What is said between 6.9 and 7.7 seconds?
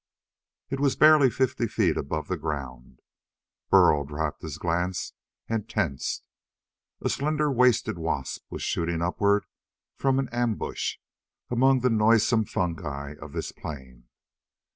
A slender